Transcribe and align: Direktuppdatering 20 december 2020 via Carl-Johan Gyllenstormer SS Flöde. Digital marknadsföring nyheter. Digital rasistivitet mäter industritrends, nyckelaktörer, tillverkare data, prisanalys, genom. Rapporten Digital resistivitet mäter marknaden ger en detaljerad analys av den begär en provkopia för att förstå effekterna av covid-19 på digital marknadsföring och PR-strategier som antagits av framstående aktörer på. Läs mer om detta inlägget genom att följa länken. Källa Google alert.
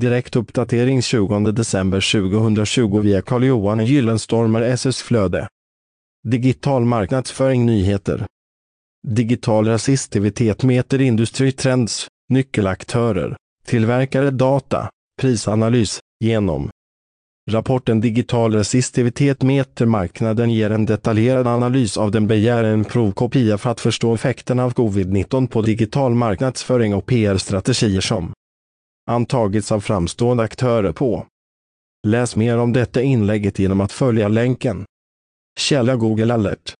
Direktuppdatering 0.00 1.02
20 1.02 1.52
december 1.52 2.00
2020 2.00 3.00
via 3.00 3.22
Carl-Johan 3.22 3.84
Gyllenstormer 3.84 4.62
SS 4.62 5.02
Flöde. 5.02 5.48
Digital 6.28 6.84
marknadsföring 6.84 7.66
nyheter. 7.66 8.26
Digital 9.08 9.64
rasistivitet 9.64 10.62
mäter 10.62 11.00
industritrends, 11.00 12.08
nyckelaktörer, 12.28 13.36
tillverkare 13.66 14.30
data, 14.30 14.90
prisanalys, 15.20 15.98
genom. 16.24 16.70
Rapporten 17.50 18.00
Digital 18.00 18.54
resistivitet 18.54 19.42
mäter 19.42 19.86
marknaden 19.86 20.50
ger 20.50 20.70
en 20.70 20.86
detaljerad 20.86 21.46
analys 21.46 21.96
av 21.96 22.10
den 22.10 22.26
begär 22.26 22.64
en 22.64 22.84
provkopia 22.84 23.58
för 23.58 23.70
att 23.70 23.80
förstå 23.80 24.14
effekterna 24.14 24.64
av 24.64 24.74
covid-19 24.74 25.46
på 25.46 25.62
digital 25.62 26.14
marknadsföring 26.14 26.94
och 26.94 27.06
PR-strategier 27.06 28.00
som 28.00 28.32
antagits 29.08 29.72
av 29.72 29.80
framstående 29.80 30.42
aktörer 30.42 30.92
på. 30.92 31.26
Läs 32.06 32.36
mer 32.36 32.58
om 32.58 32.72
detta 32.72 33.02
inlägget 33.02 33.58
genom 33.58 33.80
att 33.80 33.92
följa 33.92 34.28
länken. 34.28 34.84
Källa 35.60 35.96
Google 35.96 36.34
alert. 36.34 36.74